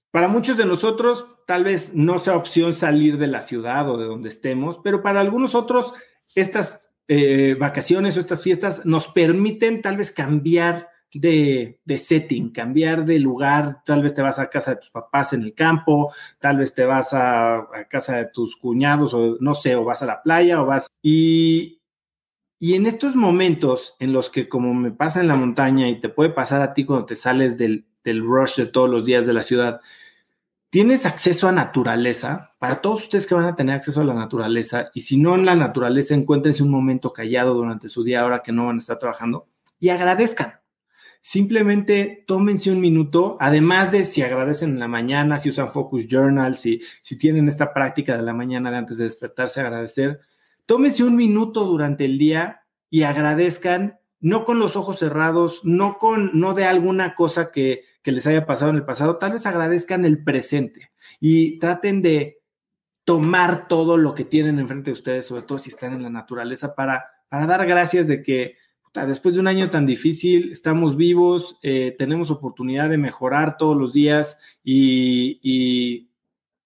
Para 0.10 0.30
muchos 0.30 0.56
de 0.56 0.66
nosotros, 0.66 1.28
tal 1.46 1.66
vez 1.66 1.94
no 1.94 2.20
sea 2.20 2.38
opción 2.38 2.74
salir 2.74 3.18
de 3.18 3.28
la 3.28 3.42
ciudad 3.42 3.90
o 3.90 3.98
de 3.98 4.06
donde 4.06 4.30
estemos, 4.30 4.80
pero 4.82 5.04
para 5.04 5.20
algunos 5.20 5.54
otros, 5.54 5.94
estas 6.34 6.82
eh, 7.10 7.58
vacaciones 7.60 8.16
o 8.16 8.22
estas 8.22 8.42
fiestas 8.42 8.86
nos 8.86 9.10
permiten 9.10 9.82
tal 9.82 9.98
vez 9.98 10.10
cambiar 10.12 10.90
de, 11.14 11.82
de, 11.84 11.98
setting, 11.98 12.52
cambiar 12.52 13.04
de 13.04 13.20
lugar, 13.20 13.82
tal 13.84 14.02
vez 14.02 14.16
te 14.16 14.22
vas 14.22 14.40
a 14.40 14.50
casa 14.50 14.76
de 14.76 14.78
tus 14.78 14.92
papás 14.92 15.34
en 15.34 15.42
el 15.42 15.54
campo, 15.54 16.14
tal 16.40 16.58
vez 16.58 16.74
te 16.74 16.86
vas 16.86 17.14
a, 17.14 17.58
a 17.58 17.88
casa 17.90 18.16
de 18.16 18.28
tus 18.28 18.56
cuñados 18.56 19.14
o 19.14 19.36
no 19.42 19.54
sé, 19.56 19.76
o 19.76 19.84
vas 19.84 20.02
a 20.02 20.06
la 20.06 20.24
playa 20.24 20.62
o 20.62 20.66
vas 20.66 20.88
y 21.02 21.83
y 22.64 22.76
en 22.76 22.86
estos 22.86 23.14
momentos 23.18 23.94
en 24.00 24.14
los 24.14 24.30
que 24.30 24.48
como 24.48 24.74
me 24.74 24.92
pasa 24.92 25.20
en 25.20 25.28
la 25.28 25.36
montaña 25.36 25.90
y 25.90 26.00
te 26.00 26.08
puede 26.08 26.30
pasar 26.30 26.62
a 26.62 26.74
ti 26.74 26.86
cuando 26.86 27.06
te 27.06 27.18
sales 27.18 27.58
del, 27.58 27.86
rush 28.06 28.56
de 28.56 28.68
todos 28.68 28.90
los 28.90 29.06
días 29.06 29.28
de 29.28 29.34
la 29.34 29.44
ciudad, 29.44 29.82
tienes 30.70 31.06
acceso 31.06 31.50
a 31.50 31.52
naturaleza, 31.52 32.54
para 32.60 32.80
todos 32.80 33.04
ustedes 33.04 33.28
que 33.28 33.36
van 33.36 33.44
a 33.44 33.58
tener 33.58 33.76
acceso 33.76 34.00
a 34.00 34.06
la 34.06 34.14
naturaleza, 34.14 34.92
y 34.94 35.02
si 35.02 35.18
no 35.18 35.36
en 35.36 35.44
la 35.44 35.58
naturaleza, 35.58 36.16
encuéntrense 36.16 36.64
un 36.64 36.72
momento 36.72 37.12
callado 37.12 37.54
durante 37.54 37.90
su 37.90 38.02
día 38.02 38.22
ahora 38.22 38.42
que 38.42 38.54
no 38.54 38.68
van 38.68 38.78
a 38.78 38.80
estar 38.80 38.98
trabajando 38.98 39.46
y 39.82 39.90
agradezcan. 39.90 40.62
Simplemente 41.22 42.24
tómense 42.26 42.72
un 42.72 42.80
minuto, 42.80 43.36
además 43.42 43.92
de 43.92 44.06
si 44.06 44.22
agradecen 44.22 44.70
en 44.70 44.80
la 44.80 44.88
mañana, 44.88 45.38
si 45.38 45.50
usan 45.50 45.68
Focus 45.68 46.08
Journal, 46.08 46.56
si, 46.56 46.82
si 47.02 47.18
tienen 47.18 47.50
esta 47.50 47.74
práctica 47.74 48.16
de 48.16 48.24
la 48.24 48.34
mañana 48.34 48.72
de 48.72 48.78
antes 48.78 49.00
de 49.00 49.04
despertarse, 49.04 49.60
agradecer 49.60 50.22
tómese 50.66 51.04
un 51.04 51.16
minuto 51.16 51.66
durante 51.66 52.06
el 52.06 52.18
día 52.18 52.64
y 52.90 53.04
agradezcan, 53.04 54.00
no 54.20 54.46
con 54.46 54.60
los 54.60 54.76
ojos 54.76 55.00
cerrados, 55.00 55.62
no 55.64 55.98
con, 55.98 56.32
no 56.34 56.54
de 56.54 56.66
alguna 56.66 57.16
cosa 57.16 57.52
que, 57.52 57.84
que 58.02 58.12
les 58.12 58.28
haya 58.28 58.46
pasado 58.46 58.72
en 58.72 58.78
el 58.78 58.86
pasado, 58.86 59.18
tal 59.18 59.34
vez 59.34 59.46
agradezcan 59.46 60.06
el 60.06 60.24
presente 60.24 60.92
y 61.20 61.60
traten 61.60 62.02
de 62.02 62.40
tomar 63.06 63.68
todo 63.68 63.98
lo 63.98 64.14
que 64.16 64.26
tienen 64.26 64.60
enfrente 64.60 64.92
de 64.92 64.94
ustedes, 64.94 65.26
sobre 65.26 65.44
todo 65.44 65.58
si 65.58 65.70
están 65.70 65.94
en 65.94 66.04
la 66.04 66.10
naturaleza, 66.10 66.76
para, 66.76 67.06
para 67.28 67.46
dar 67.46 67.66
gracias 67.66 68.08
de 68.08 68.24
que 68.24 68.56
después 69.08 69.36
de 69.36 69.42
un 69.42 69.48
año 69.48 69.70
tan 69.70 69.86
difícil, 69.86 70.52
estamos 70.52 70.96
vivos, 70.96 71.58
eh, 71.64 71.96
tenemos 71.98 72.30
oportunidad 72.30 72.90
de 72.90 72.98
mejorar 72.98 73.58
todos 73.58 73.76
los 73.76 73.92
días 73.92 74.40
y, 74.64 75.40
y, 75.42 76.12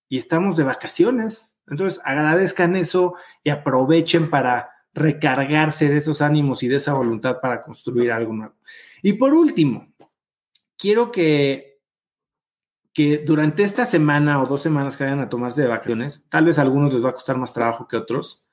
y 0.09 0.17
estamos 0.17 0.57
de 0.57 0.63
vacaciones. 0.63 1.56
Entonces, 1.67 1.99
agradezcan 2.03 2.75
eso 2.75 3.15
y 3.43 3.49
aprovechen 3.49 4.29
para 4.29 4.71
recargarse 4.93 5.89
de 5.89 5.97
esos 5.97 6.21
ánimos 6.21 6.63
y 6.63 6.67
de 6.67 6.77
esa 6.77 6.93
voluntad 6.93 7.39
para 7.39 7.61
construir 7.61 8.11
algo 8.11 8.33
nuevo. 8.33 8.55
Y 9.01 9.13
por 9.13 9.33
último, 9.33 9.93
quiero 10.77 11.11
que, 11.11 11.79
que 12.93 13.19
durante 13.19 13.63
esta 13.63 13.85
semana 13.85 14.41
o 14.41 14.47
dos 14.47 14.61
semanas 14.61 14.97
que 14.97 15.03
vayan 15.03 15.19
a 15.19 15.29
tomarse 15.29 15.61
de 15.61 15.67
vacaciones, 15.67 16.23
tal 16.29 16.45
vez 16.45 16.57
a 16.57 16.63
algunos 16.63 16.93
les 16.93 17.05
va 17.05 17.09
a 17.09 17.13
costar 17.13 17.37
más 17.37 17.53
trabajo 17.53 17.87
que 17.87 17.97
otros, 17.97 18.43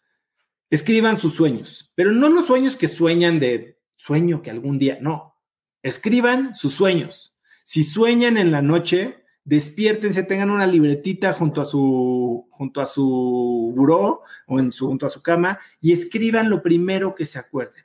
escriban 0.68 1.18
sus 1.18 1.34
sueños, 1.34 1.92
pero 1.94 2.12
no 2.12 2.28
los 2.28 2.46
sueños 2.46 2.76
que 2.76 2.88
sueñan 2.88 3.40
de 3.40 3.80
sueño 3.96 4.42
que 4.42 4.50
algún 4.50 4.78
día, 4.78 4.98
no, 5.00 5.38
escriban 5.82 6.54
sus 6.54 6.74
sueños. 6.74 7.34
Si 7.62 7.84
sueñan 7.84 8.36
en 8.36 8.52
la 8.52 8.60
noche, 8.60 9.23
despiértense, 9.44 10.22
tengan 10.22 10.50
una 10.50 10.66
libretita 10.66 11.32
junto 11.32 11.60
a 11.60 11.64
su, 11.64 12.48
junto 12.50 12.80
a 12.80 12.86
su 12.86 13.72
buró 13.76 14.22
o 14.46 14.58
en 14.58 14.72
su, 14.72 14.86
junto 14.86 15.06
a 15.06 15.10
su 15.10 15.22
cama 15.22 15.60
y 15.80 15.92
escriban 15.92 16.50
lo 16.50 16.62
primero 16.62 17.14
que 17.14 17.26
se 17.26 17.38
acuerden. 17.38 17.84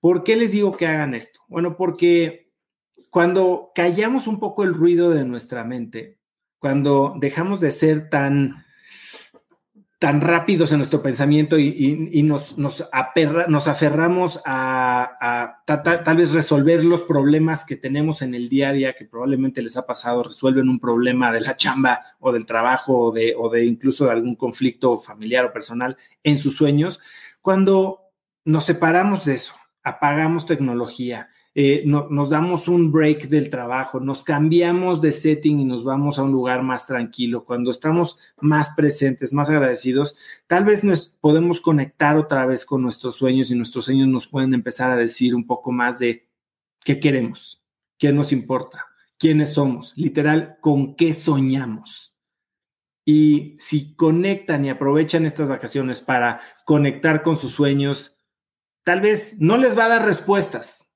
¿Por 0.00 0.24
qué 0.24 0.36
les 0.36 0.52
digo 0.52 0.76
que 0.76 0.86
hagan 0.86 1.14
esto? 1.14 1.40
Bueno, 1.48 1.76
porque 1.76 2.50
cuando 3.10 3.70
callamos 3.74 4.26
un 4.26 4.40
poco 4.40 4.64
el 4.64 4.74
ruido 4.74 5.10
de 5.10 5.24
nuestra 5.24 5.64
mente, 5.64 6.18
cuando 6.58 7.14
dejamos 7.18 7.60
de 7.60 7.70
ser 7.70 8.08
tan 8.08 8.61
tan 10.02 10.20
rápidos 10.20 10.72
en 10.72 10.78
nuestro 10.78 11.00
pensamiento 11.00 11.60
y, 11.60 12.24
nos, 12.24 12.58
nos, 12.58 12.84
nos, 13.46 13.68
aferramos 13.68 14.40
a, 14.44 15.62
tal 15.64 16.16
vez 16.16 16.32
resolver 16.32 16.84
los 16.84 17.04
problemas 17.04 17.64
que 17.64 17.76
tenemos 17.76 18.20
en 18.20 18.34
el 18.34 18.48
día 18.48 18.70
a 18.70 18.72
día, 18.72 18.96
que 18.96 19.04
probablemente 19.04 19.62
les 19.62 19.76
ha 19.76 19.86
pasado, 19.86 20.24
resuelven 20.24 20.68
un 20.68 20.80
problema 20.80 21.30
de 21.30 21.42
la 21.42 21.56
chamba 21.56 22.02
o 22.18 22.32
del 22.32 22.46
trabajo 22.46 22.98
o 22.98 23.12
de, 23.12 23.36
o 23.38 23.48
de 23.48 23.64
incluso 23.64 24.06
de 24.06 24.10
algún 24.10 24.34
conflicto 24.34 24.98
familiar 24.98 25.44
o 25.44 25.52
personal 25.52 25.96
en 26.24 26.36
sus 26.36 26.56
sueños, 26.56 26.98
cuando 27.40 28.00
nos 28.44 28.64
separamos 28.64 29.24
de 29.24 29.34
eso, 29.34 29.54
apagamos 29.84 30.46
tecnología, 30.46 31.28
eh, 31.54 31.82
nos 31.84 32.30
damos 32.30 32.66
un 32.66 32.90
break 32.90 33.28
del 33.28 33.50
trabajo, 33.50 34.00
nos 34.00 34.24
cambiamos 34.24 35.02
de 35.02 35.12
setting 35.12 35.60
y 35.60 35.64
nos 35.66 35.84
vamos 35.84 36.18
a 36.18 36.22
un 36.22 36.32
lugar 36.32 36.62
más 36.62 36.86
tranquilo. 36.86 37.44
Cuando 37.44 37.70
estamos 37.70 38.16
más 38.40 38.70
presentes, 38.70 39.34
más 39.34 39.50
agradecidos, 39.50 40.16
tal 40.46 40.64
vez 40.64 40.82
nos 40.82 41.08
podemos 41.08 41.60
conectar 41.60 42.16
otra 42.16 42.46
vez 42.46 42.64
con 42.64 42.80
nuestros 42.80 43.16
sueños 43.16 43.50
y 43.50 43.54
nuestros 43.54 43.84
sueños 43.84 44.08
nos 44.08 44.26
pueden 44.28 44.54
empezar 44.54 44.90
a 44.90 44.96
decir 44.96 45.34
un 45.34 45.46
poco 45.46 45.72
más 45.72 45.98
de 45.98 46.26
qué 46.80 46.98
queremos, 47.00 47.62
qué 47.98 48.12
nos 48.12 48.32
importa, 48.32 48.86
quiénes 49.18 49.52
somos, 49.52 49.92
literal, 49.96 50.56
con 50.60 50.96
qué 50.96 51.12
soñamos. 51.12 52.14
Y 53.04 53.56
si 53.58 53.94
conectan 53.94 54.64
y 54.64 54.70
aprovechan 54.70 55.26
estas 55.26 55.50
vacaciones 55.50 56.00
para 56.00 56.40
conectar 56.64 57.22
con 57.22 57.36
sus 57.36 57.52
sueños, 57.52 58.16
tal 58.84 59.02
vez 59.02 59.36
no 59.38 59.58
les 59.58 59.76
va 59.76 59.86
a 59.86 59.88
dar 59.88 60.06
respuestas, 60.06 60.91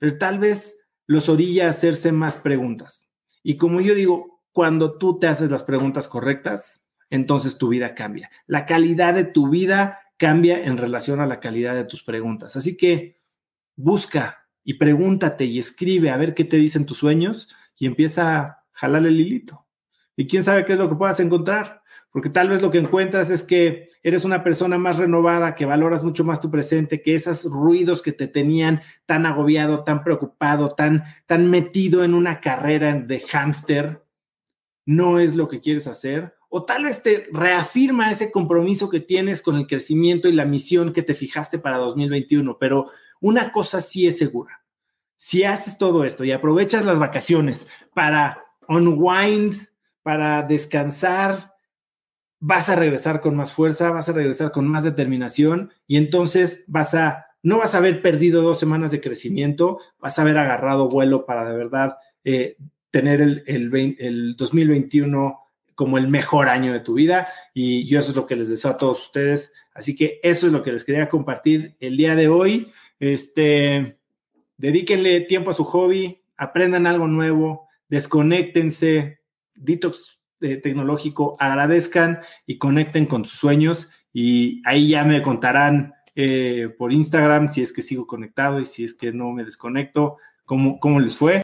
pero 0.00 0.18
tal 0.18 0.40
vez 0.40 0.80
los 1.06 1.28
orilla 1.28 1.66
a 1.66 1.70
hacerse 1.70 2.10
más 2.10 2.36
preguntas. 2.36 3.08
Y 3.44 3.56
como 3.56 3.80
yo 3.80 3.94
digo, 3.94 4.42
cuando 4.50 4.98
tú 4.98 5.20
te 5.20 5.28
haces 5.28 5.50
las 5.50 5.62
preguntas 5.62 6.08
correctas, 6.08 6.88
entonces 7.10 7.58
tu 7.58 7.68
vida 7.68 7.94
cambia. 7.94 8.30
La 8.46 8.66
calidad 8.66 9.14
de 9.14 9.24
tu 9.24 9.48
vida 9.48 10.00
cambia 10.16 10.64
en 10.64 10.78
relación 10.78 11.20
a 11.20 11.26
la 11.26 11.38
calidad 11.38 11.74
de 11.74 11.84
tus 11.84 12.02
preguntas. 12.02 12.56
Así 12.56 12.76
que 12.76 13.20
busca 13.76 14.48
y 14.64 14.74
pregúntate 14.74 15.44
y 15.44 15.58
escribe 15.58 16.10
a 16.10 16.16
ver 16.16 16.34
qué 16.34 16.44
te 16.44 16.56
dicen 16.56 16.86
tus 16.86 16.98
sueños 16.98 17.48
y 17.76 17.86
empieza 17.86 18.38
a 18.38 18.64
jalar 18.72 19.06
el 19.06 19.20
hilito. 19.20 19.66
Y 20.16 20.26
quién 20.26 20.44
sabe 20.44 20.64
qué 20.64 20.72
es 20.72 20.78
lo 20.78 20.88
que 20.88 20.96
puedas 20.96 21.20
encontrar 21.20 21.79
porque 22.12 22.28
tal 22.28 22.48
vez 22.48 22.60
lo 22.60 22.70
que 22.70 22.78
encuentras 22.78 23.30
es 23.30 23.42
que 23.42 23.90
eres 24.02 24.24
una 24.24 24.42
persona 24.42 24.78
más 24.78 24.96
renovada, 24.96 25.54
que 25.54 25.66
valoras 25.66 26.02
mucho 26.02 26.24
más 26.24 26.40
tu 26.40 26.50
presente, 26.50 27.02
que 27.02 27.14
esos 27.14 27.44
ruidos 27.44 28.02
que 28.02 28.12
te 28.12 28.26
tenían 28.26 28.82
tan 29.06 29.26
agobiado, 29.26 29.84
tan 29.84 30.02
preocupado, 30.02 30.74
tan, 30.74 31.04
tan 31.26 31.50
metido 31.50 32.02
en 32.02 32.14
una 32.14 32.40
carrera 32.40 32.94
de 32.94 33.20
hámster, 33.20 34.04
no 34.86 35.20
es 35.20 35.36
lo 35.36 35.48
que 35.48 35.60
quieres 35.60 35.86
hacer. 35.86 36.34
O 36.48 36.64
tal 36.64 36.84
vez 36.84 37.00
te 37.00 37.28
reafirma 37.32 38.10
ese 38.10 38.32
compromiso 38.32 38.90
que 38.90 38.98
tienes 38.98 39.40
con 39.40 39.54
el 39.54 39.68
crecimiento 39.68 40.28
y 40.28 40.32
la 40.32 40.44
misión 40.44 40.92
que 40.92 41.02
te 41.02 41.14
fijaste 41.14 41.60
para 41.60 41.78
2021. 41.78 42.58
Pero 42.58 42.88
una 43.20 43.52
cosa 43.52 43.80
sí 43.80 44.08
es 44.08 44.18
segura. 44.18 44.64
Si 45.16 45.44
haces 45.44 45.78
todo 45.78 46.04
esto 46.04 46.24
y 46.24 46.32
aprovechas 46.32 46.84
las 46.84 46.98
vacaciones 46.98 47.68
para 47.94 48.46
unwind, 48.66 49.68
para 50.02 50.42
descansar, 50.42 51.49
vas 52.40 52.70
a 52.70 52.74
regresar 52.74 53.20
con 53.20 53.36
más 53.36 53.52
fuerza, 53.52 53.90
vas 53.90 54.08
a 54.08 54.12
regresar 54.12 54.50
con 54.50 54.66
más 54.66 54.82
determinación 54.82 55.72
y 55.86 55.98
entonces 55.98 56.64
vas 56.66 56.94
a, 56.94 57.26
no 57.42 57.58
vas 57.58 57.74
a 57.74 57.78
haber 57.78 58.00
perdido 58.02 58.42
dos 58.42 58.58
semanas 58.58 58.90
de 58.90 59.00
crecimiento, 59.00 59.78
vas 59.98 60.18
a 60.18 60.22
haber 60.22 60.38
agarrado 60.38 60.88
vuelo 60.88 61.26
para 61.26 61.48
de 61.48 61.56
verdad 61.56 61.94
eh, 62.24 62.56
tener 62.90 63.20
el, 63.20 63.44
el, 63.46 64.36
2021 64.36 65.38
como 65.74 65.98
el 65.98 66.08
mejor 66.08 66.48
año 66.48 66.72
de 66.72 66.80
tu 66.80 66.94
vida 66.94 67.28
y 67.54 67.86
yo 67.86 68.00
eso 68.00 68.10
es 68.10 68.16
lo 68.16 68.26
que 68.26 68.36
les 68.36 68.48
deseo 68.48 68.72
a 68.72 68.78
todos 68.78 69.02
ustedes. 69.02 69.52
Así 69.74 69.94
que 69.94 70.18
eso 70.22 70.46
es 70.46 70.52
lo 70.52 70.62
que 70.62 70.72
les 70.72 70.84
quería 70.84 71.08
compartir 71.08 71.76
el 71.78 71.96
día 71.96 72.16
de 72.16 72.28
hoy. 72.28 72.70
Este, 72.98 73.98
dedíquenle 74.56 75.20
tiempo 75.22 75.50
a 75.50 75.54
su 75.54 75.64
hobby, 75.64 76.18
aprendan 76.36 76.86
algo 76.86 77.06
nuevo, 77.06 77.68
desconéctense, 77.88 79.20
detox 79.54 80.19
tecnológico, 80.40 81.36
agradezcan 81.38 82.20
y 82.46 82.58
conecten 82.58 83.06
con 83.06 83.24
sus 83.26 83.38
sueños 83.38 83.90
y 84.12 84.62
ahí 84.64 84.88
ya 84.88 85.04
me 85.04 85.22
contarán 85.22 85.94
eh, 86.16 86.68
por 86.76 86.92
Instagram 86.92 87.48
si 87.48 87.62
es 87.62 87.72
que 87.72 87.82
sigo 87.82 88.06
conectado 88.06 88.60
y 88.60 88.64
si 88.64 88.84
es 88.84 88.94
que 88.94 89.12
no 89.12 89.32
me 89.32 89.44
desconecto, 89.44 90.16
cómo, 90.44 90.80
cómo 90.80 91.00
les 91.00 91.16
fue. 91.16 91.42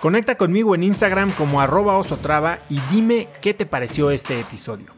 Conecta 0.00 0.36
conmigo 0.36 0.74
en 0.74 0.84
Instagram 0.84 1.32
como 1.32 1.60
arroba 1.60 1.98
osotrava 1.98 2.60
y 2.68 2.78
dime 2.92 3.28
qué 3.40 3.52
te 3.52 3.66
pareció 3.66 4.10
este 4.10 4.38
episodio. 4.38 4.97